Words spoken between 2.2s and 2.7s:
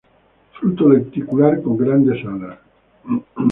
alas.